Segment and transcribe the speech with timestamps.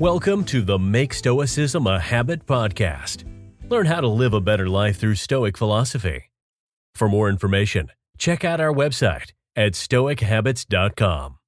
[0.00, 3.24] Welcome to the Make Stoicism a Habit podcast.
[3.68, 6.30] Learn how to live a better life through Stoic philosophy.
[6.94, 11.38] For more information, check out our website at stoichabits.com.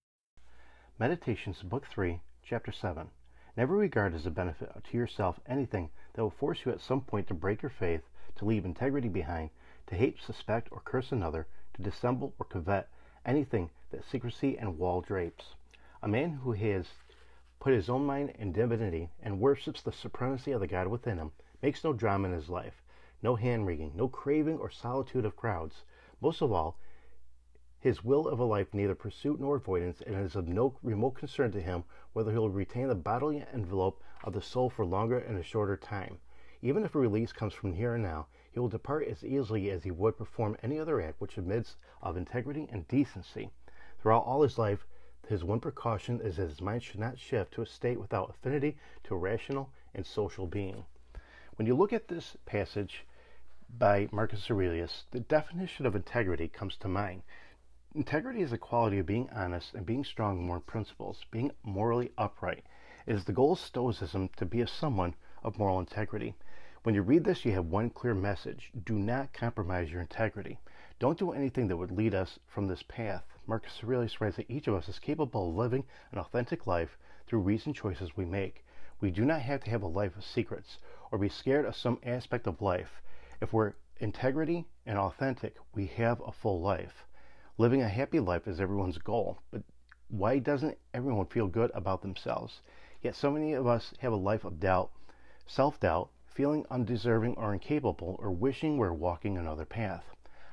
[0.99, 3.07] Meditations, Book 3, Chapter 7.
[3.57, 7.29] Never regard as a benefit to yourself anything that will force you at some point
[7.29, 8.03] to break your faith,
[8.35, 9.51] to leave integrity behind,
[9.87, 11.47] to hate, suspect, or curse another,
[11.77, 12.89] to dissemble or covet
[13.25, 15.45] anything that secrecy and wall drapes.
[16.03, 16.87] A man who has
[17.61, 21.31] put his own mind in divinity and worships the supremacy of the God within him
[21.63, 22.83] makes no drama in his life,
[23.23, 25.85] no hand wringing, no craving or solitude of crowds.
[26.23, 26.79] Most of all,
[27.79, 31.13] his will of a life neither pursuit nor avoidance, and it is of no remote
[31.13, 31.85] concern to him
[32.15, 35.77] whether he will retain the bodily envelope of the soul for longer and a shorter
[35.77, 36.19] time.
[36.63, 39.85] Even if a release comes from here and now, he will depart as easily as
[39.85, 43.51] he would perform any other act which admits of integrity and decency.
[43.99, 44.87] Throughout all his life,
[45.29, 48.77] his one precaution is that his mind should not shift to a state without affinity
[49.05, 50.85] to a rational and social being.
[51.57, 53.05] When you look at this passage
[53.79, 57.23] by Marcus Aurelius, the definition of integrity comes to mind.
[57.95, 62.13] Integrity is the quality of being honest and being strong in moral principles, being morally
[62.17, 62.65] upright.
[63.07, 66.35] It is the goal of Stoicism to be a someone of moral integrity.
[66.83, 70.59] When you read this, you have one clear message do not compromise your integrity.
[70.99, 73.25] Don't do anything that would lead us from this path.
[73.51, 77.41] Marcus Aurelius writes that each of us is capable of living an authentic life through
[77.41, 78.65] reasoned choices we make.
[79.01, 80.79] We do not have to have a life of secrets
[81.11, 83.03] or be scared of some aspect of life.
[83.41, 87.05] If we're integrity and authentic, we have a full life.
[87.59, 89.65] Living a happy life is everyone's goal, but
[90.07, 92.63] why doesn't everyone feel good about themselves?
[93.03, 94.93] Yet so many of us have a life of doubt,
[95.49, 100.05] self doubt, feeling undeserving or incapable, or wishing we're walking another path.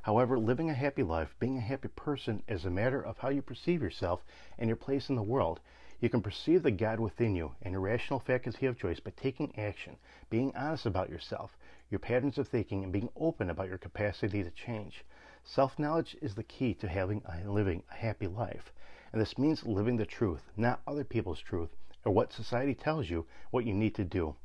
[0.08, 3.42] However, living a happy life, being a happy person, is a matter of how you
[3.42, 4.24] perceive yourself
[4.58, 5.60] and your place in the world.
[6.00, 9.54] You can perceive the God within you and your rational faculty of choice by taking
[9.60, 9.98] action,
[10.30, 11.58] being honest about yourself,
[11.90, 15.04] your patterns of thinking, and being open about your capacity to change.
[15.44, 18.72] Self knowledge is the key to having a living a happy life,
[19.12, 21.76] and this means living the truth, not other people's truth,
[22.06, 24.38] or what society tells you what you need to do.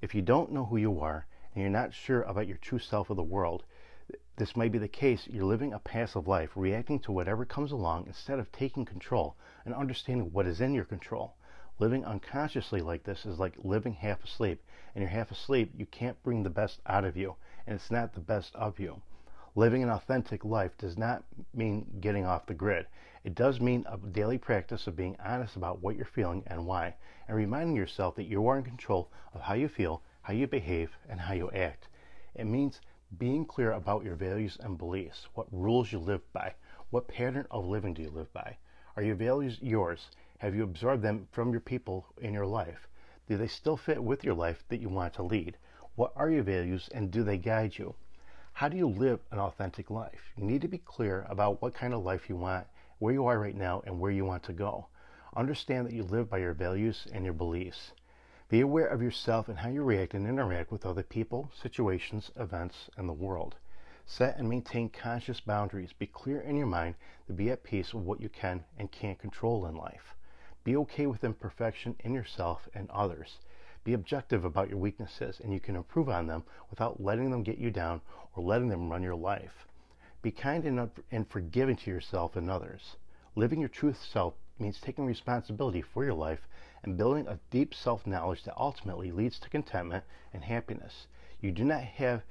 [0.00, 3.10] If you don't know who you are and you're not sure about your true self
[3.10, 3.64] of the world,
[4.36, 5.28] this may be the case.
[5.28, 9.72] You're living a passive life, reacting to whatever comes along instead of taking control and
[9.72, 11.34] understanding what is in your control.
[11.78, 14.60] Living unconsciously like this is like living half asleep.
[14.94, 17.36] And you're half asleep, you can't bring the best out of you,
[17.66, 19.00] and it's not the best of you.
[19.56, 21.22] Living an authentic life does not
[21.52, 22.86] mean getting off the grid.
[23.22, 26.96] It does mean a daily practice of being honest about what you're feeling and why,
[27.28, 30.90] and reminding yourself that you are in control of how you feel, how you behave,
[31.08, 31.86] and how you act.
[32.34, 32.80] It means
[33.18, 36.54] being clear about your values and beliefs, what rules you live by,
[36.90, 38.56] what pattern of living do you live by?
[38.96, 40.10] Are your values yours?
[40.38, 42.88] Have you absorbed them from your people in your life?
[43.28, 45.56] Do they still fit with your life that you want to lead?
[45.96, 47.94] What are your values and do they guide you?
[48.52, 50.32] How do you live an authentic life?
[50.36, 52.66] You need to be clear about what kind of life you want,
[52.98, 54.86] where you are right now, and where you want to go.
[55.36, 57.92] Understand that you live by your values and your beliefs.
[58.54, 62.88] Be aware of yourself and how you react and interact with other people, situations, events,
[62.96, 63.56] and the world.
[64.06, 65.92] Set and maintain conscious boundaries.
[65.92, 66.94] Be clear in your mind
[67.26, 70.14] to be at peace with what you can and can't control in life.
[70.62, 73.40] Be okay with imperfection in yourself and others.
[73.82, 77.58] Be objective about your weaknesses, and you can improve on them without letting them get
[77.58, 78.02] you down
[78.36, 79.66] or letting them run your life.
[80.22, 80.64] Be kind
[81.10, 82.94] and forgiving to yourself and others.
[83.34, 86.46] Living your truth self means taking responsibility for your life
[86.82, 91.06] and building a deep self knowledge that ultimately leads to contentment and happiness.
[91.40, 92.22] You do not have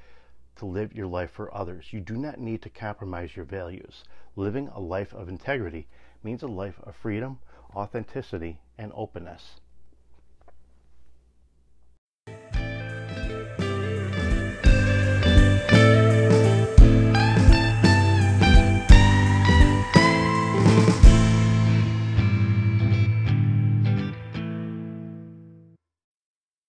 [0.58, 1.92] to live your life for others.
[1.92, 4.04] You do not need to compromise your values.
[4.36, 5.88] Living a life of integrity
[6.24, 7.40] means a life of freedom,
[7.76, 9.60] authenticity, and openness.